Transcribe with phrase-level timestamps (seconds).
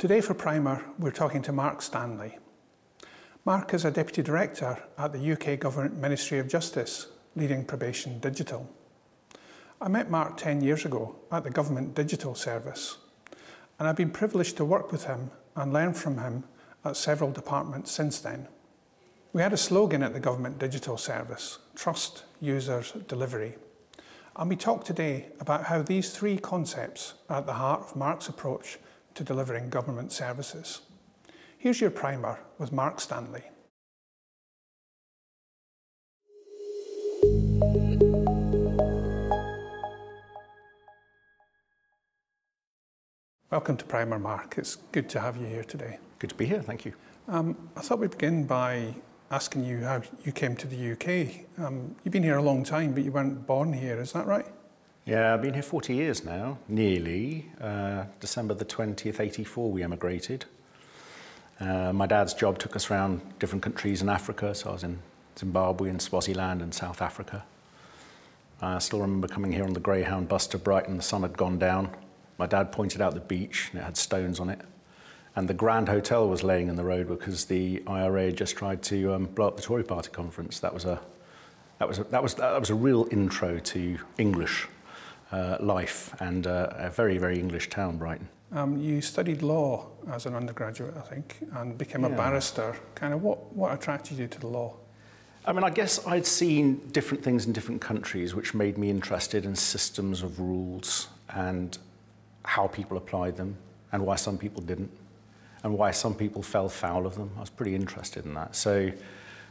[0.00, 2.38] Today for Primer, we're talking to Mark Stanley.
[3.44, 8.66] Mark is a Deputy Director at the UK Government Ministry of Justice, leading Probation Digital.
[9.78, 12.96] I met Mark 10 years ago at the Government Digital Service,
[13.78, 16.44] and I've been privileged to work with him and learn from him
[16.82, 18.48] at several departments since then.
[19.34, 23.56] We had a slogan at the Government Digital Service Trust Users Delivery.
[24.34, 28.30] And we talk today about how these three concepts are at the heart of Mark's
[28.30, 28.78] approach
[29.14, 30.80] to delivering government services.
[31.58, 33.42] Here's your primer with Mark Stanley.
[43.50, 44.54] Welcome to Primer, Mark.
[44.58, 45.98] It's good to have you here today.
[46.20, 46.94] Good to be here, thank you.
[47.26, 48.94] Um, I thought we'd begin by
[49.30, 51.46] asking you how you came to the UK.
[51.58, 54.46] Um, you've been here a long time, but you weren't born here, is that right?
[55.10, 57.50] Yeah, I've been here 40 years now, nearly.
[57.60, 60.44] Uh, December the 20th, 84, we emigrated.
[61.58, 65.00] Uh, my dad's job took us around different countries in Africa, so I was in
[65.36, 67.44] Zimbabwe and Swaziland and South Africa.
[68.62, 71.58] I still remember coming here on the Greyhound bus to Brighton, the sun had gone
[71.58, 71.90] down.
[72.38, 74.60] My dad pointed out the beach and it had stones on it.
[75.34, 79.12] And the Grand Hotel was laying in the road because the IRA just tried to
[79.14, 80.60] um, blow up the Tory Party conference.
[80.60, 81.00] That was a,
[81.80, 84.68] that was a, that was, that was a real intro to English
[85.32, 88.28] uh, life and uh, a very, very English town, Brighton.
[88.52, 92.08] Um, you studied law as an undergraduate, I think, and became yeah.
[92.08, 92.74] a barrister.
[92.94, 94.74] Kind of what, what attracted you to the law?
[95.46, 99.44] I mean, I guess I'd seen different things in different countries which made me interested
[99.44, 101.78] in systems of rules and
[102.44, 103.56] how people applied them
[103.92, 104.90] and why some people didn't
[105.62, 107.30] and why some people fell foul of them.
[107.36, 108.56] I was pretty interested in that.
[108.56, 108.90] So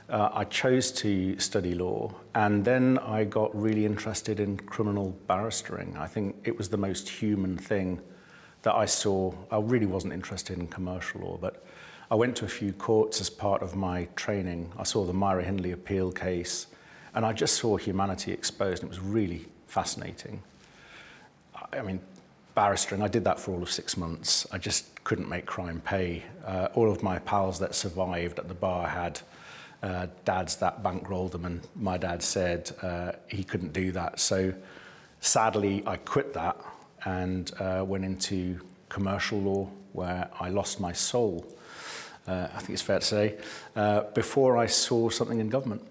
[0.09, 5.97] uh, I chose to study law and then I got really interested in criminal barristering.
[5.97, 8.01] I think it was the most human thing
[8.63, 9.33] that I saw.
[9.51, 11.63] I really wasn't interested in commercial law, but
[12.09, 14.71] I went to a few courts as part of my training.
[14.77, 16.67] I saw the Myra Hindley appeal case
[17.13, 20.41] and I just saw humanity exposed and it was really fascinating.
[21.71, 21.99] I mean,
[22.57, 24.47] barristering, I did that for all of six months.
[24.51, 26.23] I just couldn't make crime pay.
[26.43, 29.21] Uh, all of my pals that survived at the bar had
[29.81, 34.19] uh, dads that bankrolled them, and my dad said uh, he couldn't do that.
[34.19, 34.53] So
[35.21, 36.57] sadly, I quit that
[37.05, 38.59] and uh, went into
[38.89, 41.45] commercial law, where I lost my soul.
[42.27, 43.37] Uh, I think it's fair to say,
[43.75, 45.81] uh, before I saw something in government.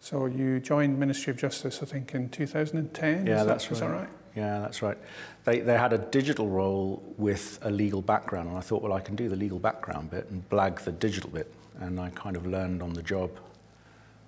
[0.00, 3.26] So you joined Ministry of Justice, I think, in 2010.
[3.26, 3.72] Yeah, is that's that, right.
[3.72, 4.08] Is that right?
[4.34, 4.96] Yeah, that's right.
[5.44, 9.00] They, they had a digital role with a legal background, and I thought, well, I
[9.00, 12.46] can do the legal background bit and blag the digital bit, and I kind of
[12.46, 13.30] learned on the job.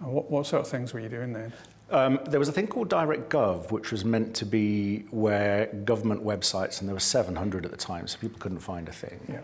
[0.00, 1.52] What, what sort of things were you doing then?
[1.90, 6.80] Um, there was a thing called DirectGov, which was meant to be where government websites,
[6.80, 9.20] and there were 700 at the time, so people couldn't find a thing.
[9.28, 9.41] Yeah.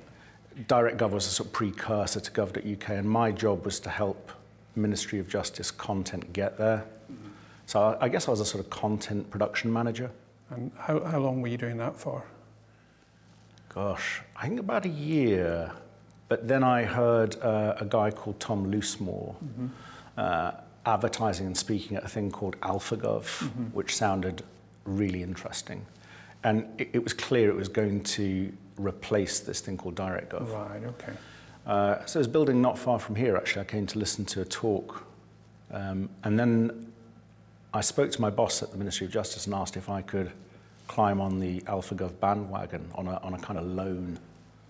[0.67, 4.33] DirectGov was a sort of precursor to gov.uk, and my job was to help
[4.75, 6.85] Ministry of Justice content get there.
[7.13, 7.29] Mm-hmm.
[7.67, 10.11] So I, I guess I was a sort of content production manager.
[10.51, 12.25] And how, how long were you doing that for?
[13.69, 15.73] Gosh, I think about a year.
[16.29, 19.67] But then I heard uh, a guy called Tom Loosemore mm-hmm.
[20.17, 20.53] uh,
[20.85, 23.65] advertising and speaking at a thing called AlphaGov, mm-hmm.
[23.73, 24.43] which sounded
[24.85, 25.85] really interesting.
[26.45, 30.53] And it, it, was clear it was going to replace this thing called DirectGov.
[30.53, 31.13] Right, okay.
[31.67, 33.63] Uh, so it was building not far from here, actually.
[33.63, 35.05] I came to listen to a talk.
[35.71, 36.93] Um, and then
[37.75, 40.33] I spoke to my boss at the Ministry of Justice and asked if I could
[40.87, 44.19] climb on the AlphaGov bandwagon on a, on a kind of loan.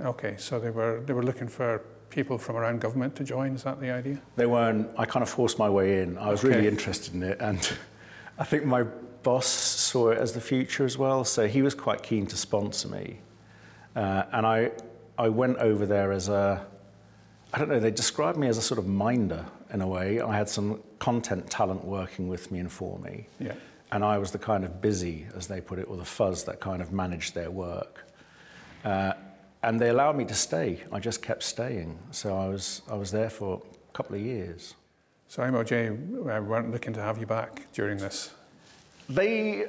[0.00, 3.64] Okay, so they were, they were looking for people from around government to join, is
[3.64, 4.18] that the idea?
[4.36, 4.88] They weren't.
[4.96, 6.16] I kind of forced my way in.
[6.18, 6.54] I was okay.
[6.54, 7.58] really interested in it, and
[8.38, 8.84] I think my
[9.22, 12.88] boss saw it as the future as well, so he was quite keen to sponsor
[12.88, 13.18] me.
[13.96, 14.70] Uh, and I,
[15.18, 16.64] I went over there as a,
[17.52, 20.20] I don't know, they described me as a sort of minder in a way.
[20.20, 23.26] I had some content talent working with me and for me.
[23.40, 23.54] Yeah.
[23.90, 26.60] And I was the kind of busy, as they put it, or the fuzz that
[26.60, 28.04] kind of managed their work.
[28.84, 29.14] Uh,
[29.62, 30.82] and they allowed me to stay.
[30.92, 31.98] I just kept staying.
[32.10, 34.74] So I was, I was there for a couple of years.
[35.28, 38.30] So MOJ uh, weren't looking to have you back during this?
[39.08, 39.66] They,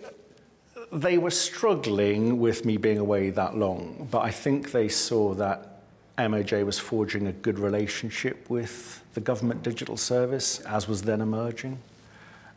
[0.92, 5.82] they were struggling with me being away that long, but I think they saw that
[6.18, 11.80] MOJ was forging a good relationship with the government digital service, as was then emerging.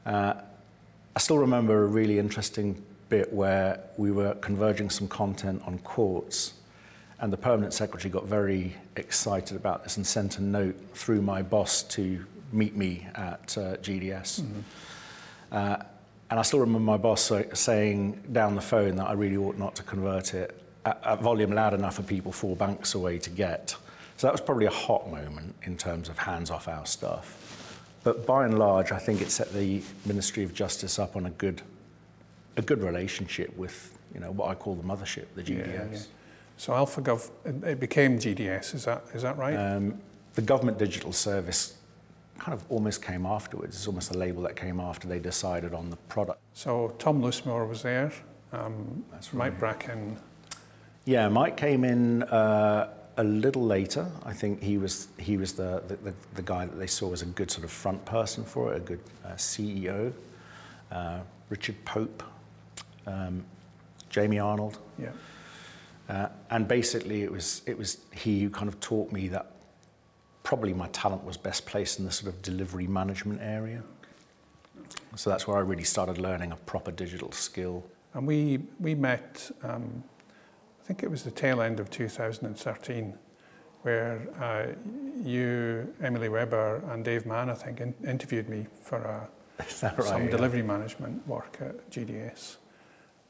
[0.05, 0.35] Uh,
[1.14, 6.55] I still remember a really interesting bit where we were converging some content on courts,
[7.22, 11.40] and the permanent secretary got very excited about this and sent a note through my
[11.40, 14.40] boss to meet me at uh, GDS.
[14.42, 14.60] Mm-hmm.
[15.52, 15.76] Uh,
[16.30, 19.76] and I still remember my boss saying down the phone that I really ought not
[19.76, 23.76] to convert it at, at volume loud enough for people four banks away to get.
[24.16, 27.38] So that was probably a hot moment in terms of hands off our stuff.
[28.02, 31.30] But by and large, I think it set the Ministry of Justice up on a
[31.30, 31.62] good,
[32.56, 35.66] a good relationship with, you know, what I call the mothership, the GDS.
[35.66, 35.98] Yeah, yeah.
[36.62, 37.29] So AlphaGov,
[37.67, 38.76] it became GDS.
[38.76, 39.56] Is that is that right?
[39.56, 39.99] Um,
[40.35, 41.75] the Government Digital Service
[42.38, 43.75] kind of almost came afterwards.
[43.75, 46.38] It's almost a label that came after they decided on the product.
[46.55, 48.12] So Tom Loosemore was there.
[48.53, 49.50] Um, That's right.
[49.50, 50.17] Mike Bracken.
[51.05, 54.06] Yeah, Mike came in uh, a little later.
[54.25, 57.26] I think he was he was the, the, the, guy that they saw as a
[57.26, 60.12] good sort of front person for it, a good uh, CEO.
[60.93, 62.23] Uh, Richard Pope,
[63.09, 63.44] um,
[64.11, 64.79] Jamie Arnold.
[64.97, 65.09] Yeah.
[66.08, 69.52] Uh, and basically, it was it was he who kind of taught me that
[70.43, 73.82] probably my talent was best placed in the sort of delivery management area.
[75.16, 77.84] So that's where I really started learning a proper digital skill.
[78.14, 79.50] And we we met.
[79.62, 80.02] Um,
[80.82, 83.14] I think it was the tail end of 2013,
[83.82, 84.75] where uh,
[85.22, 89.28] you, Emily Webber, and Dave Mann, I think, in, interviewed me for a,
[89.60, 90.31] right, some yeah.
[90.31, 92.56] delivery management work at GDS.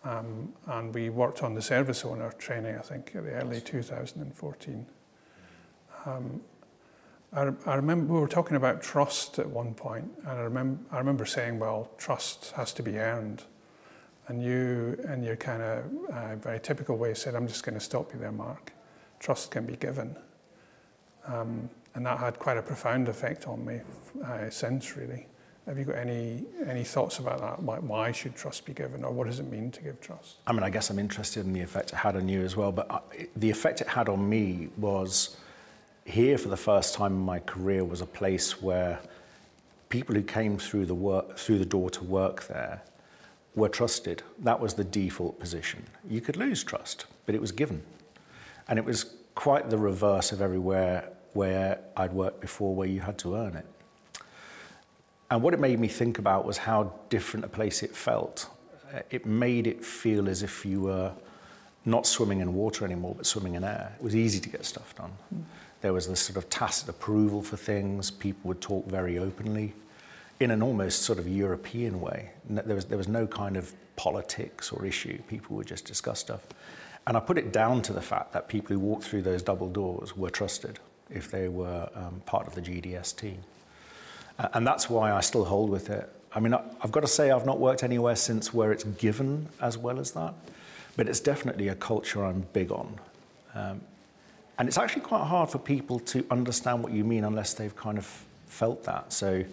[0.04, 4.86] Um, and we worked on the service owner training, I think, in the early 2014.
[6.04, 6.40] Um,
[7.32, 10.98] I, I, remember we were talking about trust at one point, and I remember, I
[10.98, 13.44] remember saying, well, trust has to be earned.
[14.28, 17.80] And you, in your kind of uh, very typical way, said, I'm just going to
[17.80, 18.72] stop you there, Mark.
[19.20, 20.16] Trust can be given.
[21.26, 23.80] Um, and that had quite a profound effect on me
[24.24, 25.26] uh, since, really.
[25.66, 27.62] Have you got any, any thoughts about that?
[27.62, 30.36] Why, why should trust be given, or what does it mean to give trust?
[30.46, 32.72] I mean, I guess I'm interested in the effect it had on you as well,
[32.72, 33.00] but I,
[33.36, 35.36] the effect it had on me was
[36.04, 38.98] here for the first time in my career was a place where
[39.88, 42.82] people who came through the, work, through the door to work there
[43.54, 44.22] were trusted.
[44.40, 45.84] That was the default position.
[46.08, 47.82] You could lose trust, but it was given.
[48.66, 53.16] And it was quite the reverse of everywhere where I'd worked before where you had
[53.18, 53.66] to earn it.
[55.32, 58.50] And what it made me think about was how different a place it felt.
[59.08, 61.10] It made it feel as if you were
[61.86, 63.96] not swimming in water anymore, but swimming in air.
[63.98, 65.10] It was easy to get stuff done.
[65.34, 65.44] Mm.
[65.80, 68.10] There was this sort of tacit approval for things.
[68.10, 69.72] People would talk very openly
[70.40, 72.28] in an almost sort of European way.
[72.50, 75.16] There was, there was no kind of politics or issue.
[75.28, 76.46] People would just discuss stuff.
[77.06, 79.70] And I put it down to the fact that people who walked through those double
[79.70, 83.42] doors were trusted if they were um, part of the GDS team.
[84.54, 86.08] And that's why I still hold with it.
[86.34, 89.76] I mean, I've got to say, I've not worked anywhere since where it's given as
[89.76, 90.34] well as that,
[90.96, 92.98] but it's definitely a culture I'm big on.
[93.54, 93.80] Um,
[94.58, 97.98] and it's actually quite hard for people to understand what you mean unless they've kind
[97.98, 98.06] of
[98.46, 99.12] felt that.
[99.12, 99.44] So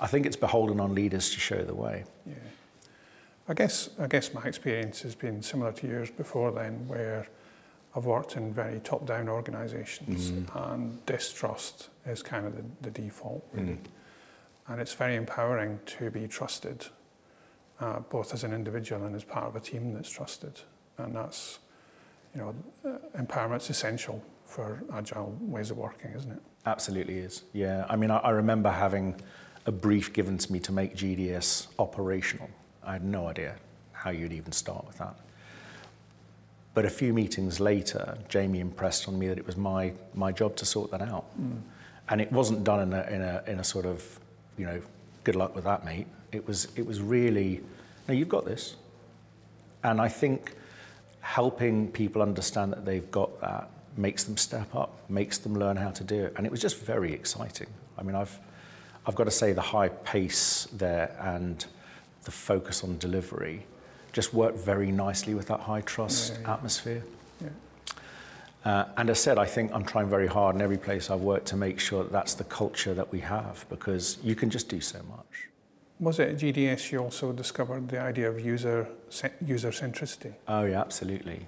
[0.00, 2.04] I think it's beholden on leaders to show the way.
[2.26, 2.34] Yeah.
[3.48, 7.26] I guess, I guess my experience has been similar to yours before then, where
[7.94, 10.72] I've worked in very top down organizations mm.
[10.72, 13.72] and distrust is kind of the, the default, really.
[13.72, 13.78] Mm.
[14.68, 16.86] And it's very empowering to be trusted,
[17.80, 20.60] uh, both as an individual and as part of a team that's trusted.
[20.98, 21.58] And that's,
[22.34, 22.54] you know,
[22.84, 26.42] uh, empowerment's essential for agile ways of working, isn't it?
[26.66, 27.42] Absolutely is.
[27.52, 27.86] Yeah.
[27.88, 29.20] I mean, I, I remember having
[29.66, 32.48] a brief given to me to make GDS operational.
[32.84, 33.56] I had no idea
[33.92, 35.16] how you'd even start with that.
[36.74, 40.56] But a few meetings later, Jamie impressed on me that it was my, my job
[40.56, 41.26] to sort that out.
[41.40, 41.60] Mm.
[42.08, 44.18] And it wasn't done in a, in, a, in a sort of,
[44.62, 44.80] you know,
[45.24, 46.06] good luck with that, mate.
[46.30, 47.60] It was, it was really,
[48.06, 48.76] no, you've got this.
[49.82, 50.54] And I think
[51.20, 55.90] helping people understand that they've got that makes them step up, makes them learn how
[55.90, 56.34] to do it.
[56.36, 57.66] And it was just very exciting.
[57.98, 58.38] I mean, I've,
[59.04, 61.66] I've got to say the high pace there and
[62.22, 63.66] the focus on delivery
[64.12, 66.54] just worked very nicely with that high trust yeah, yeah.
[66.54, 67.02] atmosphere.
[68.64, 71.20] Uh, and as I said, I think I'm trying very hard in every place I've
[71.20, 74.68] worked to make sure that that's the culture that we have because you can just
[74.68, 75.48] do so much.
[75.98, 78.88] Was it at GDS you also discovered the idea of user
[79.44, 80.34] user centricity?
[80.48, 81.46] Oh yeah, absolutely.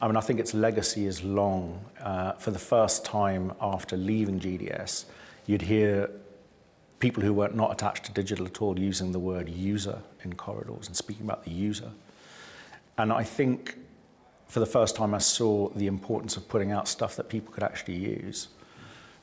[0.00, 1.84] I mean, I think its legacy is long.
[2.00, 5.04] Uh, for the first time after leaving GDS,
[5.46, 6.10] you'd hear
[6.98, 10.86] people who weren't not attached to digital at all using the word user in corridors
[10.86, 11.90] and speaking about the user.
[12.98, 13.76] And I think
[14.52, 17.62] for the first time I saw the importance of putting out stuff that people could
[17.62, 18.48] actually use.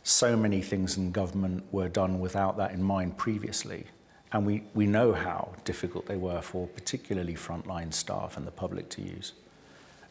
[0.02, 3.86] So many things in government were done without that in mind previously.
[4.32, 8.90] And we, we know how difficult they were for particularly frontline staff and the public
[8.90, 9.34] to use.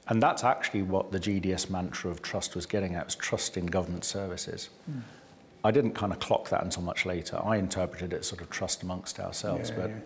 [0.07, 3.67] And that's actually what the GDS mantra of trust was getting at, was trust in
[3.67, 4.71] government services.
[4.89, 5.03] Mm.
[5.65, 7.41] I didn't kind of clock that until much later.
[7.43, 9.97] I interpreted it sort of trust amongst ourselves, yeah, but yeah.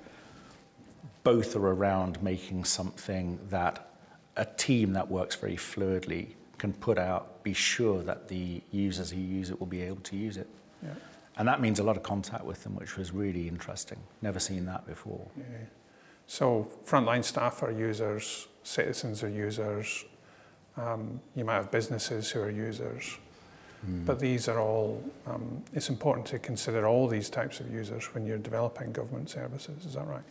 [1.23, 3.92] both are around making something that
[4.37, 9.21] a team that works very fluidly can put out, be sure that the users who
[9.21, 10.49] use it will be able to use it.
[10.83, 10.91] Yeah.
[11.37, 13.99] And that means a lot of contact with them, which was really interesting.
[14.21, 15.27] Never seen that before.
[15.37, 15.45] Yeah.
[16.27, 20.05] So frontline staff are users, citizens are users,
[20.77, 23.19] um, you might have businesses who are users.
[23.87, 24.07] Mm.
[24.07, 28.27] But these are all, um, it's important to consider all these types of users when
[28.27, 30.23] you're developing government services, is that right?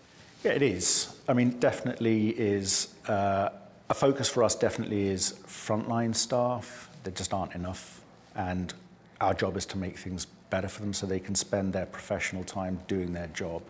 [0.43, 1.15] Yeah, it is.
[1.27, 3.50] I mean, definitely is, uh,
[3.91, 6.89] a focus for us definitely is frontline staff.
[7.03, 8.01] There just aren't enough.
[8.36, 8.74] And
[9.19, 12.45] our job is to make things better for them so they can spend their professional
[12.45, 13.62] time doing their job,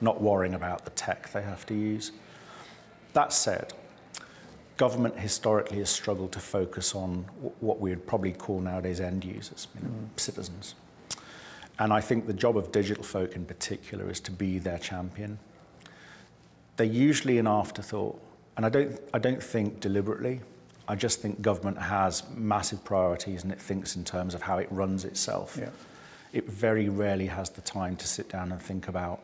[0.00, 2.12] not worrying about the tech they have to use.
[3.14, 3.72] That said,
[4.76, 7.24] government historically has struggled to focus on
[7.58, 10.20] what we would probably call nowadays end users, you know, mm.
[10.20, 10.76] citizens.
[11.80, 15.40] And I think the job of digital folk in particular is to be their champion.
[16.76, 18.20] They're usually an afterthought,
[18.56, 20.40] and I don't, I don't think deliberately.
[20.86, 24.68] I just think government has massive priorities and it thinks in terms of how it
[24.70, 25.56] runs itself.
[25.58, 25.70] Yeah.
[26.32, 29.20] It very rarely has the time to sit down and think about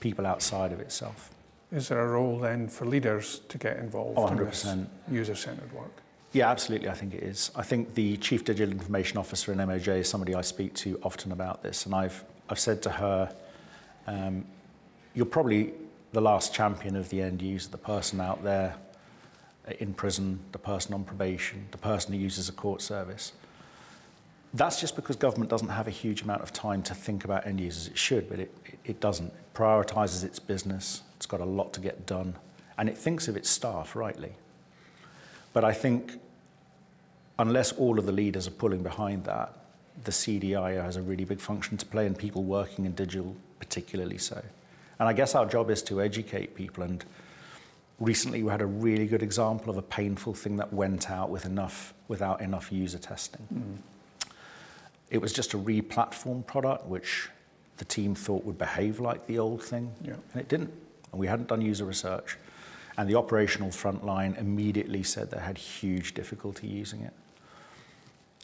[0.00, 1.30] people outside of itself.
[1.70, 4.72] Is there a role then for leaders to get involved oh, 100%.
[4.72, 5.92] in user-centred work?
[6.32, 7.50] Yeah, absolutely, I think it is.
[7.56, 11.32] I think the Chief Digital Information Officer in MOJ is somebody I speak to often
[11.32, 13.34] about this, and I've, I've said to her,
[14.06, 14.44] um,
[15.14, 15.72] you're probably
[16.12, 18.76] the last champion of the end user, the person out there
[19.78, 23.32] in prison, the person on probation, the person who uses a court service.
[24.54, 27.60] That's just because government doesn't have a huge amount of time to think about end
[27.60, 27.88] users.
[27.88, 29.26] It should, but it, it, doesn't.
[29.26, 32.34] It prioritises its business, it's got a lot to get done,
[32.78, 34.32] and it thinks of its staff rightly.
[35.52, 36.18] But I think
[37.38, 39.54] unless all of the leaders are pulling behind that,
[40.04, 44.18] the CDIO has a really big function to play, and people working in digital particularly
[44.18, 44.42] so.
[44.98, 46.82] And I guess our job is to educate people.
[46.82, 47.04] And
[48.00, 51.44] recently, we had a really good example of a painful thing that went out with
[51.46, 53.46] enough, without enough user testing.
[53.52, 54.30] Mm.
[55.10, 57.28] It was just a re-platform product, which
[57.78, 60.14] the team thought would behave like the old thing, yeah.
[60.32, 60.72] and it didn't
[61.12, 62.36] and we hadn't done user research.
[62.96, 67.12] And the operational frontline immediately said they had huge difficulty using it.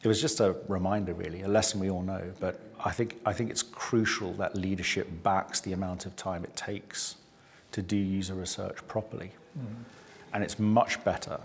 [0.05, 2.31] It was just a reminder, really, a lesson we all know.
[2.39, 6.55] But I think, I think it's crucial that leadership backs the amount of time it
[6.55, 7.17] takes
[7.73, 9.33] to do user research properly.
[9.59, 9.65] Mm.
[10.35, 11.41] And it's much better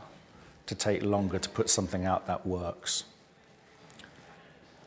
[0.65, 3.05] to take longer to put something out that works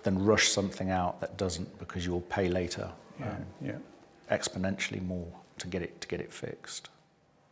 [0.03, 3.73] than rush something out that doesn't because you'll pay later yeah, um, yeah.
[4.31, 5.27] exponentially more
[5.59, 6.91] to get it to get it fixed.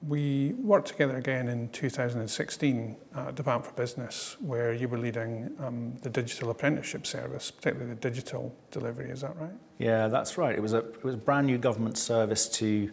[0.07, 5.95] We worked together again in 2016 at Department for Business, where you were leading um,
[6.00, 9.11] the digital apprenticeship service, particularly the digital delivery.
[9.11, 9.52] Is that right?
[9.78, 10.54] Yeah, that's right.
[10.54, 12.90] It was a it was a brand new government service to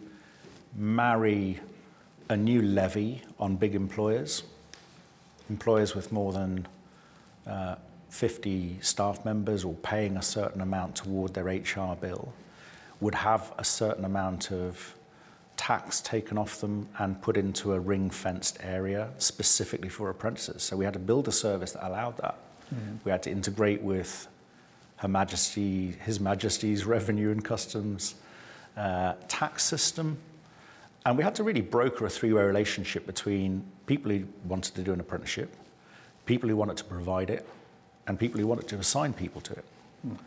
[0.76, 1.58] marry
[2.28, 4.42] a new levy on big employers,
[5.48, 6.66] employers with more than
[7.46, 7.76] uh,
[8.10, 12.32] 50 staff members or paying a certain amount toward their HR bill,
[13.00, 14.94] would have a certain amount of
[15.58, 20.62] tax taken off them and put into a ring fenced area specifically for apprentices.
[20.62, 22.38] So we had to build a service that allowed that.
[22.74, 22.96] Mm-hmm.
[23.04, 24.28] We had to integrate with
[24.96, 28.14] Her Majesty, His Majesty's Revenue and Customs
[28.76, 30.16] uh, tax system.
[31.04, 34.82] And we had to really broker a three way relationship between people who wanted to
[34.82, 35.54] do an apprenticeship,
[36.24, 37.46] people who wanted to provide it,
[38.06, 39.64] and people who wanted to assign people to it.
[40.06, 40.18] Mm.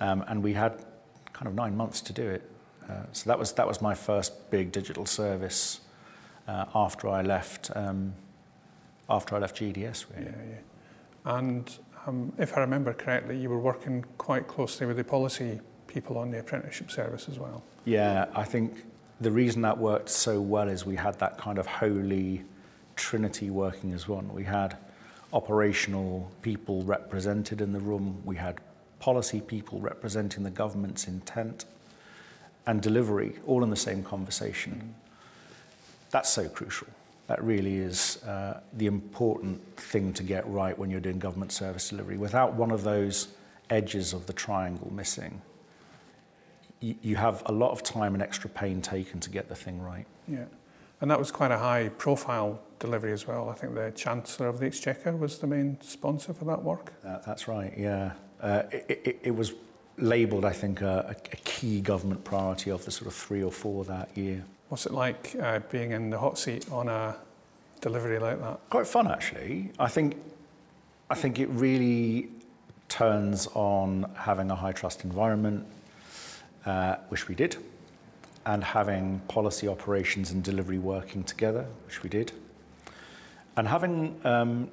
[0.00, 0.84] Um, and we had
[1.32, 2.50] kind of nine months to do it.
[2.90, 5.80] Uh, so that was that was my first big digital service
[6.48, 8.14] uh, after I left um,
[9.08, 10.06] after I left GDS.
[10.10, 10.26] Really.
[10.26, 11.36] Yeah, yeah.
[11.38, 16.18] And um, if I remember correctly, you were working quite closely with the policy people
[16.18, 17.62] on the apprenticeship service as well.
[17.84, 18.84] Yeah, I think
[19.20, 22.44] the reason that worked so well is we had that kind of holy
[22.96, 24.32] trinity working as one.
[24.32, 24.76] We had
[25.32, 28.22] operational people represented in the room.
[28.24, 28.60] We had
[28.98, 31.64] policy people representing the government's intent
[32.66, 34.94] and delivery all in the same conversation.
[36.10, 36.88] That's so crucial.
[37.26, 41.88] That really is uh, the important thing to get right when you're doing government service
[41.90, 42.16] delivery.
[42.16, 43.28] Without one of those
[43.70, 45.40] edges of the triangle missing,
[46.80, 49.80] you, you have a lot of time and extra pain taken to get the thing
[49.80, 50.06] right.
[50.26, 50.46] Yeah.
[51.00, 53.48] And that was quite a high profile delivery as well.
[53.48, 56.92] I think the Chancellor of the Exchequer was the main sponsor for that work.
[57.02, 58.12] That, that's right, yeah.
[58.40, 59.52] Uh, it, it, it was
[60.02, 63.84] labelled, I think, a, a, key government priority of the sort of three or four
[63.84, 64.44] that year.
[64.68, 67.16] What's it like uh, being in the hot seat on a
[67.80, 68.60] delivery like that?
[68.70, 69.70] Quite fun, actually.
[69.78, 70.16] I think,
[71.10, 72.28] I think it really
[72.88, 75.66] turns on having a high trust environment,
[76.66, 77.56] uh, which we did,
[78.46, 82.32] and having policy operations and delivery working together, which we did.
[83.56, 84.70] And having um,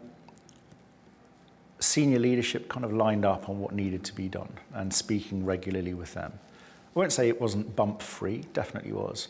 [1.80, 5.94] senior leadership kind of lined up on what needed to be done and speaking regularly
[5.94, 6.32] with them.
[6.36, 9.28] I won't say it wasn't bump free, definitely was.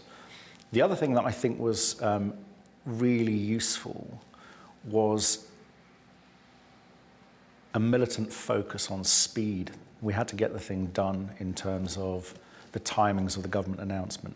[0.72, 2.34] The other thing that I think was um,
[2.86, 4.22] really useful
[4.86, 5.48] was
[7.74, 9.72] a militant focus on speed.
[10.02, 12.34] We had to get the thing done in terms of
[12.72, 14.36] the timings of the government announcement.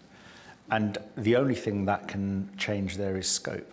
[0.70, 3.72] And the only thing that can change there is scope.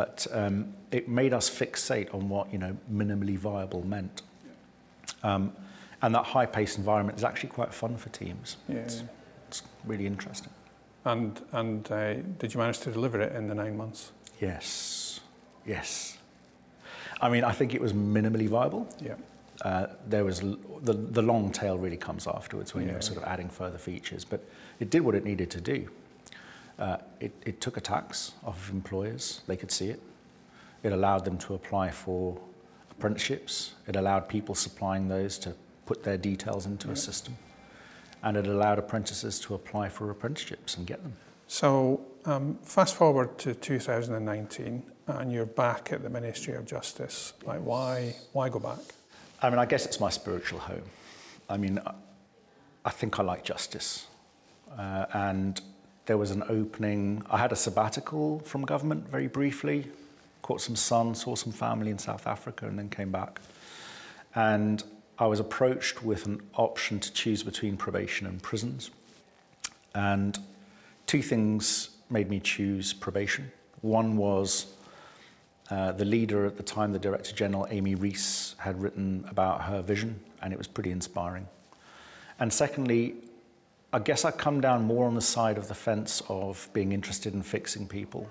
[0.00, 4.22] But um, it made us fixate on what you know minimally viable meant.
[5.22, 5.52] Um,
[6.00, 8.56] and that high-paced environment is actually quite fun for teams.
[8.66, 8.76] Yeah.
[8.76, 9.02] It's,
[9.48, 10.48] it's really interesting.
[11.04, 14.12] And, and uh, did you manage to deliver it in the nine months?
[14.40, 15.20] Yes,
[15.66, 16.16] yes.
[17.20, 18.88] I mean, I think it was minimally viable.
[19.04, 19.16] Yeah.
[19.60, 22.92] Uh, there was the, the long tail really comes afterwards when Yeah.
[22.92, 24.42] you're sort of adding further features, but
[24.78, 25.90] it did what it needed to do.
[26.80, 30.00] Uh, it, it took a tax off of employers, they could see it.
[30.82, 32.40] It allowed them to apply for
[32.90, 37.36] apprenticeships, it allowed people supplying those to put their details into a system,
[38.22, 41.12] and it allowed apprentices to apply for apprenticeships and get them.
[41.48, 47.32] So um, fast forward to 2019 and you're back at the Ministry of Justice.
[47.44, 48.78] Like why, why go back?
[49.42, 50.84] I mean, I guess it's my spiritual home.
[51.48, 51.94] I mean, I-
[52.84, 54.06] I think I like justice.
[54.78, 55.60] Uh, and
[56.10, 57.22] there was an opening.
[57.30, 59.86] I had a sabbatical from government very briefly,
[60.42, 63.40] caught some sun, saw some family in South Africa, and then came back.
[64.34, 64.82] And
[65.20, 68.90] I was approached with an option to choose between probation and prisons.
[69.94, 70.36] And
[71.06, 73.52] two things made me choose probation.
[73.80, 74.74] One was
[75.70, 79.80] uh, the leader at the time, the Director General, Amy Rees, had written about her
[79.80, 81.46] vision, and it was pretty inspiring.
[82.40, 83.14] And secondly,
[83.92, 87.34] I guess I come down more on the side of the fence of being interested
[87.34, 88.28] in fixing people.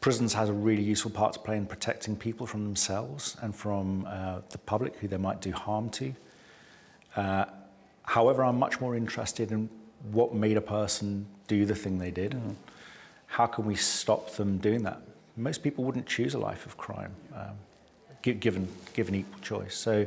[0.00, 4.06] Prisons has a really useful part to play in protecting people from themselves and from
[4.08, 6.12] uh, the public who they might do harm to.
[7.14, 7.44] Uh,
[8.02, 9.70] however, I'm much more interested in
[10.10, 12.34] what made a person do the thing they did.
[12.34, 12.56] And
[13.26, 15.00] how can we stop them doing that?
[15.36, 17.56] Most people wouldn't choose a life of crime, um,
[18.22, 19.76] given given equal choice.
[19.76, 20.06] So,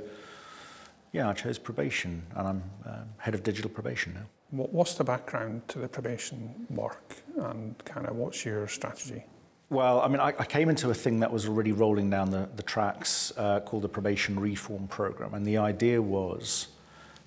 [1.12, 4.26] yeah, I chose probation, and I'm um, head of digital probation now.
[4.52, 9.24] What, what's the background to the probation work and kind of what's your strategy?
[9.70, 12.48] Well, I mean, I, I came into a thing that was already rolling down the,
[12.56, 15.34] the tracks uh, called the Probation Reform Program.
[15.34, 16.70] And the idea was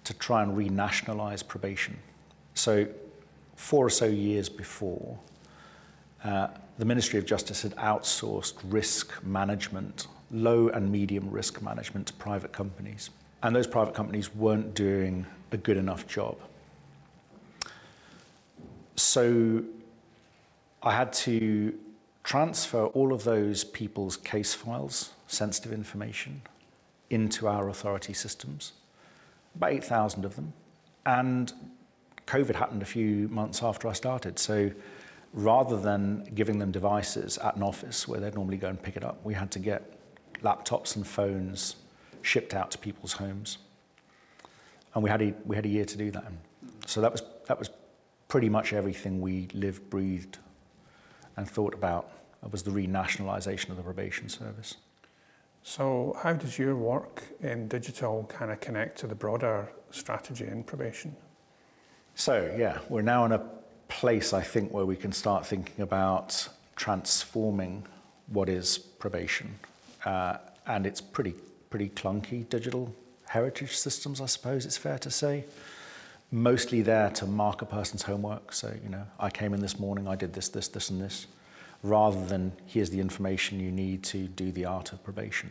[0.04, 1.98] to try and renationalize probation.
[2.54, 2.86] So,
[3.56, 5.18] four or so years before,
[6.24, 12.14] uh, the Ministry of Justice had outsourced risk management, low and medium risk management, to
[12.14, 13.10] private companies.
[13.42, 16.36] And those private companies weren't doing a good enough job.
[18.96, 19.64] So,
[20.82, 21.74] I had to
[22.22, 26.42] transfer all of those people's case files, sensitive information,
[27.10, 28.72] into our authority systems,
[29.54, 30.52] about 8,000 of them.
[31.04, 31.52] And
[32.26, 34.38] COVID happened a few months after I started.
[34.38, 34.70] So
[35.32, 39.04] rather than giving them devices at an office where they'd normally go and pick it
[39.04, 39.98] up, we had to get
[40.42, 41.76] laptops and phones
[42.22, 43.58] shipped out to people's homes.
[44.94, 46.24] And we had a, we had a year to do that.
[46.86, 47.70] So that was, that was
[48.28, 50.38] pretty much everything we lived, breathed,
[51.36, 52.10] and thought about
[52.50, 54.76] was the renationalisation of the probation service.
[55.62, 60.64] So how does your work in digital kind of connect to the broader strategy in
[60.64, 61.14] probation?
[62.14, 63.42] So, yeah, we're now in a
[63.88, 67.86] place, I think, where we can start thinking about transforming
[68.28, 69.58] what is probation.
[70.04, 71.34] Uh, and it's pretty,
[71.70, 72.92] pretty clunky digital
[73.26, 75.44] heritage systems, I suppose it's fair to say.
[76.32, 78.52] Mostly there to mark a person's homework.
[78.52, 81.28] So, you know, I came in this morning, I did this, this, this, and this,
[81.84, 85.50] rather than here's the information you need to do the art of probation.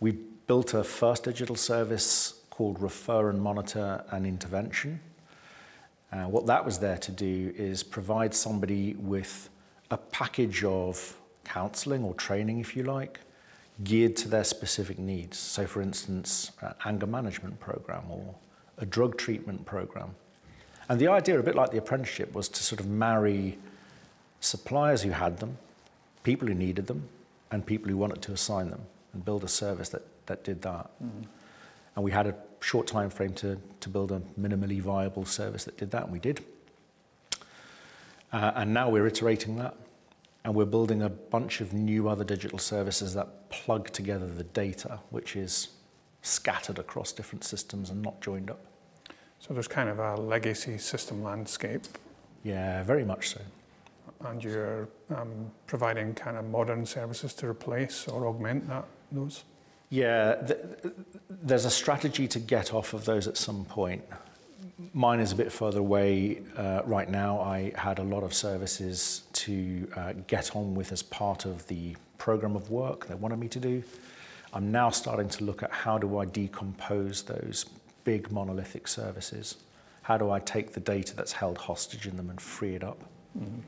[0.00, 0.12] We
[0.46, 5.00] built a first digital service called Refer and Monitor and Intervention.
[6.12, 9.48] Uh, what that was there to do is provide somebody with
[9.90, 13.20] a package of counseling or training, if you like,
[13.84, 15.38] geared to their specific needs.
[15.38, 18.34] So, for instance, an anger management program or
[18.78, 20.14] a drug treatment program.
[20.88, 23.58] And the idea, a bit like the apprenticeship, was to sort of marry
[24.40, 25.56] suppliers who had them,
[26.22, 27.08] people who needed them,
[27.50, 28.80] and people who wanted to assign them
[29.12, 30.90] and build a service that, that did that.
[31.94, 35.76] And we had a short time frame to, to build a minimally viable service that
[35.76, 36.44] did that, and we did.
[38.32, 39.74] Uh, and now we're iterating that,
[40.44, 44.98] and we're building a bunch of new other digital services that plug together the data,
[45.10, 45.68] which is
[46.22, 48.60] scattered across different systems and not joined up.
[49.38, 51.82] So there's kind of a legacy system landscape.
[52.44, 53.40] Yeah, very much so.
[54.24, 59.44] and you're um, providing kind of modern services to replace or augment that those?
[59.90, 60.58] Yeah, th-
[61.28, 64.02] there's a strategy to get off of those at some point.
[64.94, 67.40] Mine is a bit further away uh, right now.
[67.40, 71.96] I had a lot of services to uh, get on with as part of the
[72.18, 73.82] program of work they wanted me to do.
[74.52, 77.64] I'm now starting to look at how do I decompose those
[78.04, 79.56] big monolithic services?
[80.02, 83.02] How do I take the data that's held hostage in them and free it up?
[83.38, 83.60] Mm-hmm.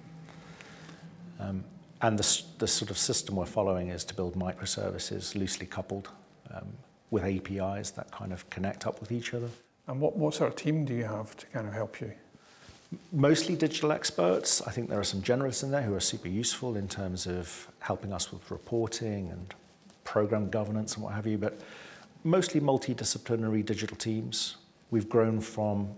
[1.40, 1.64] Um,
[2.02, 6.10] and the, the sort of system we're following is to build microservices loosely coupled
[6.52, 6.66] um,
[7.10, 9.48] with APIs that kind of connect up with each other.
[9.86, 12.12] And what, what sort of team do you have to kind of help you?
[13.12, 14.62] Mostly digital experts.
[14.62, 17.68] I think there are some generalists in there who are super useful in terms of
[17.80, 19.54] helping us with reporting and
[20.04, 21.60] program governance and what have you, but
[22.22, 24.56] mostly multidisciplinary digital teams.
[24.90, 25.90] We've grown from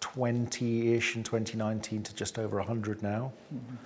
[0.00, 3.32] 20-ish in 2019 to just over 100 now.
[3.54, 3.76] Mm-hmm.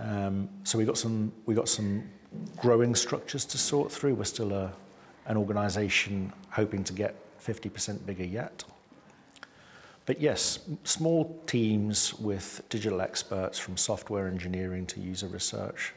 [0.00, 2.08] Um, so we got some we got some
[2.56, 4.14] growing structures to sort through.
[4.14, 4.72] We're still a,
[5.26, 8.64] an organisation hoping to get 50% bigger yet.
[10.06, 15.92] But yes, small teams with digital experts from software engineering to user research,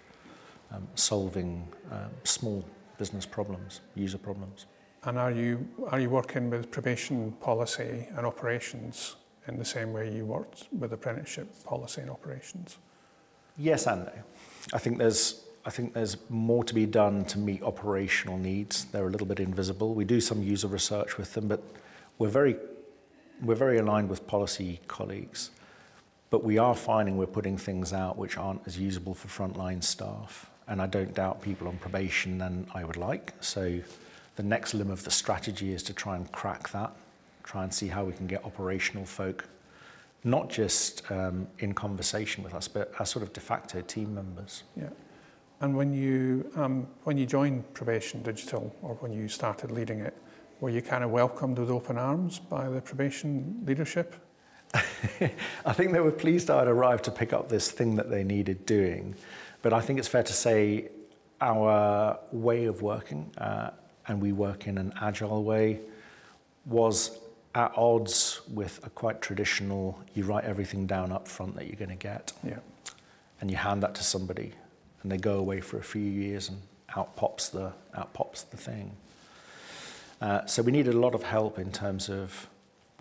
[0.72, 2.64] um, solving um, small
[2.98, 4.66] business problems, user problems.
[5.06, 9.16] And are you, are you working with probation policy and operations
[9.48, 12.78] in the same way you worked with apprenticeship policy and operations?
[13.58, 14.14] Yes and no.
[14.74, 18.86] I think there's I think there's more to be done to meet operational needs.
[18.86, 19.94] They're a little bit invisible.
[19.94, 21.64] We do some user research with them, but
[22.18, 22.58] we're very,
[23.42, 25.52] we're very aligned with policy colleagues.
[26.30, 30.50] But we are finding we're putting things out which aren't as usable for frontline staff.
[30.68, 33.34] And I don't doubt people on probation than I would like.
[33.40, 33.80] So
[34.36, 36.92] the next limb of the strategy is to try and crack that,
[37.44, 39.46] try and see how we can get operational folk,
[40.24, 44.64] not just um, in conversation with us, but as sort of de facto team members.
[44.76, 44.90] Yeah.
[45.62, 50.16] And when you, um, when you joined Probation Digital, or when you started leading it,
[50.60, 54.16] were you kind of welcomed with open arms by the probation leadership?
[54.74, 58.24] I think they were pleased I had arrived to pick up this thing that they
[58.24, 59.16] needed doing.
[59.62, 60.90] But I think it's fair to say
[61.42, 63.72] our way of working, uh,
[64.08, 65.82] and we work in an agile way,
[66.66, 67.20] was
[67.56, 71.90] at odds with a quite traditional, you write everything down up front that you're going
[71.90, 72.34] to get.
[72.44, 72.60] Yeah.
[73.42, 74.54] And you hand that to somebody
[75.04, 76.60] and they go away for a few years and
[76.96, 78.92] out pops the, out pops the thing.
[80.22, 82.48] Uh, so we needed a lot of help in terms of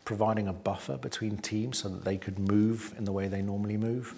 [0.04, 3.76] providing a buffer between teams so that they could move in the way they normally
[3.76, 4.14] move.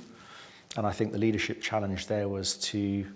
[0.77, 3.07] And I think the leadership challenge there was to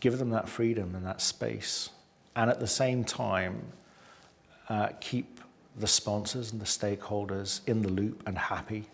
[0.00, 1.90] give them that freedom and that space,
[2.34, 3.62] and at the same time,
[4.68, 5.40] uh, keep
[5.76, 8.84] the sponsors and the stakeholders in the loop and happy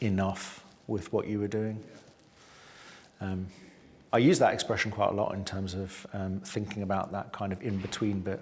[0.00, 1.82] enough with what you were doing.
[3.22, 3.46] Um,
[4.12, 7.52] I use that expression quite a lot in terms of um, thinking about that kind
[7.52, 8.40] of in between bit,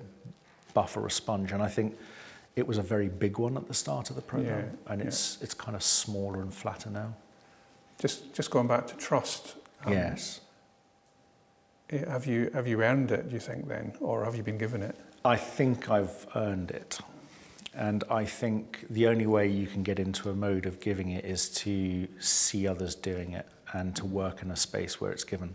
[0.75, 1.53] buffer or sponge.
[1.53, 1.97] And I think
[2.57, 5.37] it was a very big one at the start of the program, yeah, and it's
[5.39, 5.45] yeah.
[5.45, 7.15] it's kind of smaller and flatter now.
[8.01, 9.57] Just just going back to trust.
[9.85, 10.41] Um, yes.
[11.91, 13.29] Have you have you earned it?
[13.29, 14.97] Do you think then, or have you been given it?
[15.25, 16.99] I think I've earned it,
[17.75, 21.25] and I think the only way you can get into a mode of giving it
[21.25, 25.55] is to see others doing it and to work in a space where it's given.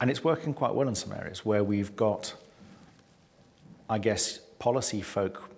[0.00, 2.34] And it's working quite well in some areas where we've got,
[3.88, 5.50] I guess, policy folk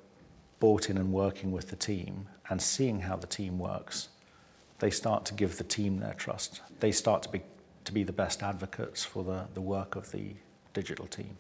[0.61, 4.09] bought in and working with the team and seeing how the team works.
[4.79, 6.61] They start to give the team their trust.
[6.81, 7.43] They start to be,
[7.85, 10.35] to be the best advocates for the, the work of the
[10.73, 11.37] digital team.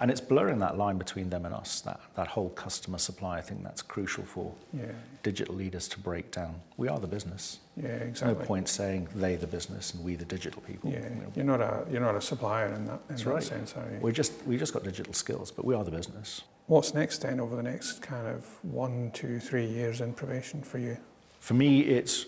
[0.00, 3.36] And it's blurring that line between them and us, that, that whole customer supply.
[3.36, 4.86] I think that's crucial for yeah.
[5.22, 6.54] digital leaders to break down.
[6.78, 7.58] We are the business.
[7.76, 8.38] Yeah, exactly.
[8.38, 10.90] No point saying they the business and we the digital people.
[10.90, 13.42] Yeah, you're not a you're not a supplier in that, in that right.
[13.42, 13.98] sense, are you?
[14.00, 16.42] We're just we just got digital skills, but we are the business.
[16.66, 20.78] What's next then over the next kind of one, two, three years in probation for
[20.78, 20.96] you?
[21.40, 22.26] For me, it's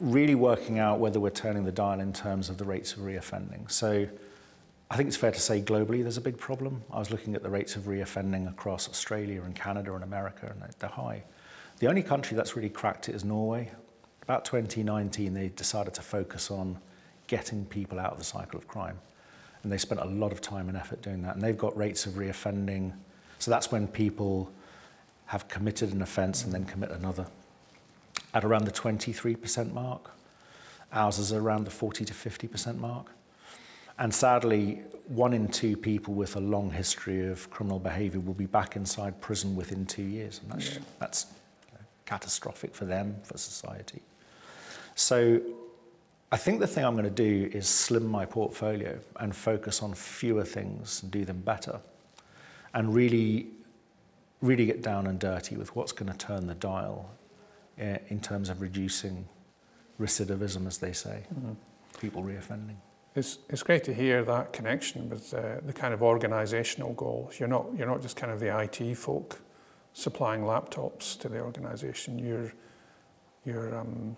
[0.00, 3.70] really working out whether we're turning the dial in terms of the rates of reoffending.
[3.70, 4.08] So
[4.90, 6.82] I think it's fair to say globally there's a big problem.
[6.90, 10.62] I was looking at the rates of reoffending across Australia and Canada and America, and
[10.78, 11.24] they're high.
[11.78, 13.70] The only country that's really cracked it is Norway.
[14.22, 16.78] About 2019, they decided to focus on
[17.26, 18.98] getting people out of the cycle of crime.
[19.62, 21.34] And they spent a lot of time and effort doing that.
[21.34, 22.92] And they've got rates of reoffending.
[23.38, 24.50] So that's when people
[25.26, 27.26] have committed an offence and then commit another
[28.32, 30.10] at around the 23% mark.
[30.92, 33.12] Ours is around the 40 to 50% mark.
[33.98, 38.46] And sadly, one in two people with a long history of criminal behaviour will be
[38.46, 40.40] back inside prison within two years.
[40.42, 40.80] And that's, yeah.
[40.98, 41.26] that's
[42.04, 44.02] catastrophic for them, for society.
[44.94, 45.40] So
[46.30, 49.94] I think the thing I'm going to do is slim my portfolio and focus on
[49.94, 51.80] fewer things and do them better.
[52.74, 53.46] And really,
[54.42, 57.10] really get down and dirty with what's going to turn the dial
[57.80, 59.26] uh, in terms of reducing
[59.98, 61.52] recidivism, as they say, mm-hmm.
[61.98, 62.76] people reoffending.
[63.14, 67.40] It's, it's great to hear that connection with uh, the kind of organisational goals.
[67.40, 69.40] You're not, you're not just kind of the IT folk
[69.92, 72.18] supplying laptops to the organisation.
[72.18, 72.52] You're,
[73.44, 74.16] you're, um,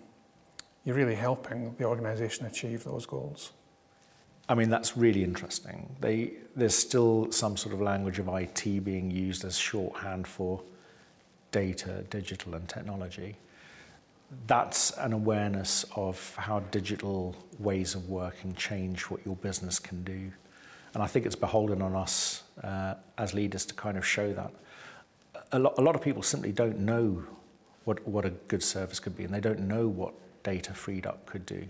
[0.85, 3.53] you're really helping the organisation achieve those goals.
[4.49, 5.95] I mean, that's really interesting.
[6.01, 10.61] They, there's still some sort of language of IT being used as shorthand for
[11.51, 13.37] data, digital, and technology.
[14.47, 20.31] That's an awareness of how digital ways of working change what your business can do.
[20.93, 24.51] And I think it's beholden on us uh, as leaders to kind of show that.
[25.53, 27.23] A lot, a lot of people simply don't know
[27.85, 30.13] what, what a good service could be, and they don't know what
[30.43, 31.65] data freed up could do.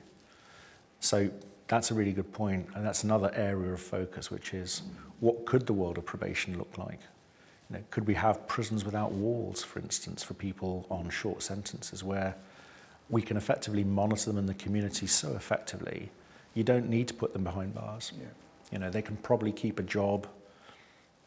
[1.00, 1.30] So
[1.68, 4.84] that's a really good point, and that's another area of focus, which is
[5.20, 7.00] what could the world of probation look like?
[7.70, 12.04] You know, could we have prisons without walls, for instance, for people on short sentences,
[12.04, 12.36] where
[13.10, 16.12] we can effectively monitor them in the community so effectively,
[16.54, 18.12] you don't need to put them behind bars.
[18.18, 18.28] Yeah.
[18.72, 20.28] You know, they can probably keep a job,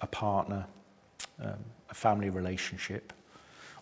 [0.01, 0.67] a partner,
[1.43, 1.59] um,
[1.91, 3.13] a family relationship,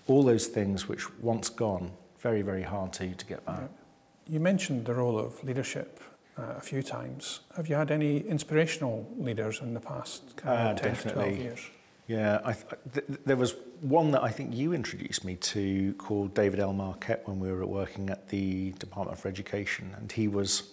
[0.09, 3.61] all those things which once gone, very, very hard to, to get back.
[3.61, 4.35] Yeah.
[4.35, 6.01] You mentioned the role of leadership
[6.39, 7.41] uh, a few times.
[7.57, 11.23] Have you had any inspirational leaders in the past kind of uh, 10 definitely.
[11.25, 11.61] 12 years?
[12.09, 16.35] Yeah, I th- th- there was one that I think you introduced me to called
[16.35, 16.73] David L.
[16.73, 20.71] Marquet when we were working at the Department for Education, and he was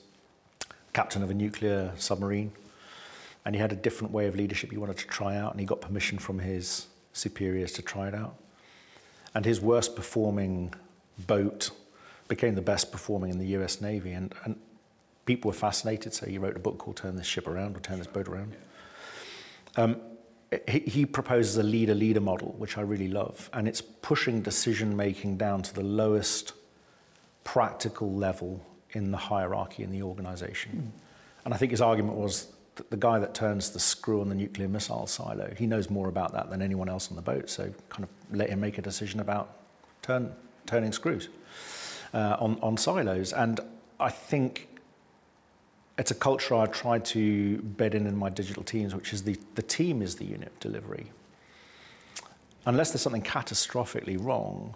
[0.93, 2.51] captain of a nuclear submarine,
[3.45, 5.65] and he had a different way of leadership he wanted to try out, and he
[5.65, 8.35] got permission from his superiors to try it out.
[9.33, 10.75] And his worst performing
[11.25, 11.71] boat
[12.27, 14.55] became the best performing in the US Navy, and, and
[15.25, 17.97] people were fascinated, so he wrote a book called Turn This Ship Around or Turn
[17.97, 18.55] This Boat Around.
[19.77, 19.95] Um,
[20.67, 24.95] he, he proposes a leader leader model, which I really love, and it's pushing decision
[24.95, 26.53] making down to the lowest
[27.43, 30.93] practical level in the hierarchy in the organization.
[30.95, 30.99] Mm.
[31.45, 34.35] And I think his argument was that the guy that turns the screw on the
[34.35, 37.71] nuclear missile silo, he knows more about that than anyone else on the boat, so
[37.89, 39.57] kind of let him make a decision about
[40.01, 40.31] turn,
[40.65, 41.29] turning screws
[42.13, 43.33] uh, on, on silos.
[43.33, 43.59] And
[43.99, 44.67] I think
[45.99, 49.37] it's a culture I try to bed in in my digital teams, which is the,
[49.55, 51.11] the team is the unit of delivery.
[52.65, 54.75] Unless there's something catastrophically wrong,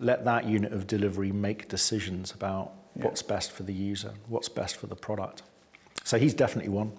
[0.00, 3.04] let that unit of delivery make decisions about yeah.
[3.04, 5.42] what's best for the user, what's best for the product.
[6.02, 6.92] So he's definitely one.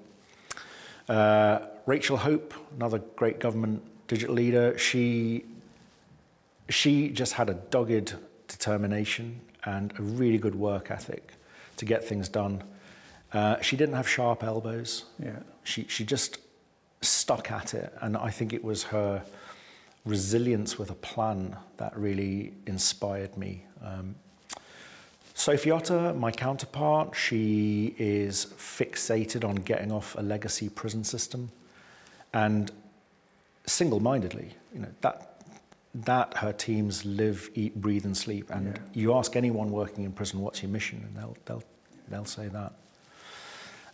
[1.10, 5.44] Uh, Rachel Hope, another great government digital leader, she,
[6.70, 8.16] she just had a dogged
[8.48, 11.34] determination and a really good work ethic
[11.76, 12.64] to get things done.
[13.36, 15.06] Uh, she didn't have sharp elbows.
[15.20, 15.40] Yeah.
[15.64, 16.38] She, she just
[17.02, 17.94] stuck at it.
[18.02, 19.24] And I think it was her
[20.06, 23.66] resilience with a plan that really inspired me.
[23.84, 24.16] Um,
[25.34, 31.52] Sophie Otter, my counterpart, she is fixated on getting off a legacy prison system
[32.34, 32.72] and
[33.66, 35.44] single-mindedly, you know, that,
[35.94, 38.50] that her teams live, eat, breathe and sleep.
[38.50, 38.82] And yeah.
[38.94, 41.04] you ask anyone working in prison, what's your mission?
[41.06, 41.64] And they'll, they'll,
[42.08, 42.72] they'll say that.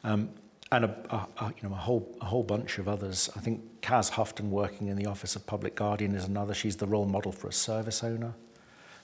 [0.04, 0.30] Um,
[0.72, 3.30] and a, a, you know, a, whole, a whole bunch of others.
[3.36, 6.54] I think Kaz Houghton, working in the Office of Public Guardian, is another.
[6.54, 8.34] She's the role model for a service owner.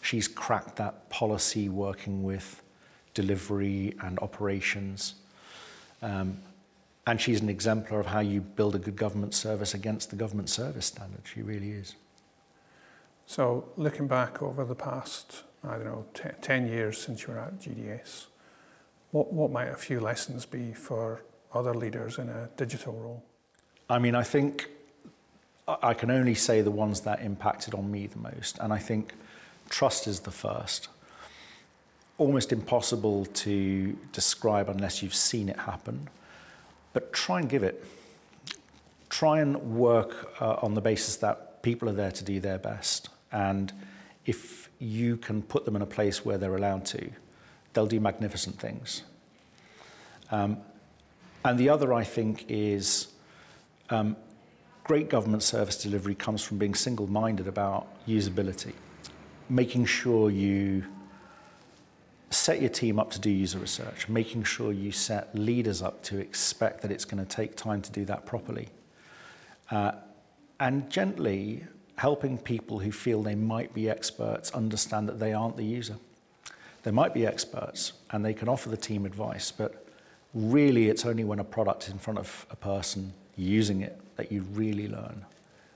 [0.01, 2.63] She's cracked that policy working with
[3.13, 5.15] delivery and operations.
[6.01, 6.37] Um,
[7.05, 10.49] and she's an exemplar of how you build a good government service against the government
[10.49, 11.21] service standard.
[11.33, 11.95] She really is.
[13.25, 17.59] So, looking back over the past, I don't know, 10 years since you were at
[17.59, 18.27] GDS,
[19.17, 23.23] what, what might a few lessons be for other leaders in a digital role?
[23.89, 24.69] I mean, I think
[25.67, 28.59] I can only say the ones that impacted on me the most.
[28.59, 29.13] And I think
[29.69, 30.89] trust is the first.
[32.19, 36.09] Almost impossible to describe unless you've seen it happen.
[36.93, 37.83] But try and give it.
[39.09, 43.09] Try and work uh, on the basis that people are there to do their best.
[43.31, 43.73] And
[44.25, 47.09] if you can put them in a place where they're allowed to,
[47.77, 49.03] they'll do magnificent things.
[50.31, 50.57] Um,
[51.45, 53.09] and the other, I think, is
[53.91, 54.15] um,
[54.83, 58.73] great government service delivery comes from being single minded about usability,
[59.47, 60.85] making sure you
[62.31, 66.17] set your team up to do user research, making sure you set leaders up to
[66.17, 68.69] expect that it's going to take time to do that properly,
[69.69, 69.91] uh,
[70.59, 71.63] and gently
[71.97, 75.97] helping people who feel they might be experts understand that they aren't the user
[76.83, 79.85] They might be experts and they can offer the team advice, but
[80.33, 84.31] really it's only when a product is in front of a person using it that
[84.31, 85.25] you really learn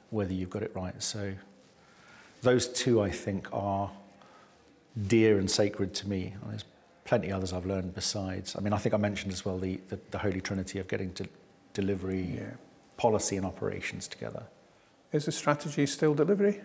[0.09, 1.01] whether you've got it right.
[1.01, 1.33] So
[2.41, 3.89] those two, I think, are
[5.07, 6.33] dear and sacred to me.
[6.47, 6.65] There's
[7.05, 8.55] plenty others I've learned besides.
[8.55, 11.13] I mean, I think I mentioned as well the, the, the holy trinity of getting
[11.13, 11.27] to
[11.73, 12.51] delivery, yeah.
[12.97, 14.43] policy, and operations together.
[15.11, 16.61] Is the strategy still delivery?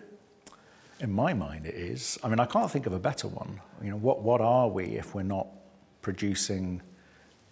[0.99, 2.17] In my mind, it is.
[2.23, 3.59] I mean, I can't think of a better one.
[3.83, 5.47] You know, what, what are we if we're not
[6.01, 6.81] producing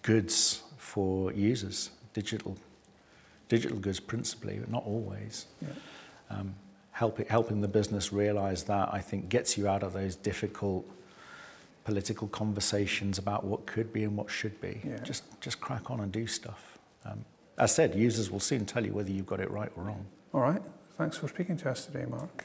[0.02, 2.56] goods for users, digital,
[3.48, 5.46] digital goods principally, but not always?
[5.62, 5.68] Yeah.
[6.30, 6.54] Um,
[6.90, 10.84] helping, helping the business realize that, I think, gets you out of those difficult
[11.84, 14.80] political conversations about what could be and what should be.
[14.84, 14.98] Yeah.
[15.04, 16.78] Just, just crack on and do stuff.
[17.04, 17.24] Um,
[17.58, 20.04] as said, users will soon tell you whether you've got it right or wrong.
[20.34, 20.60] All right.
[20.98, 22.44] Thanks for speaking to us today, Mark.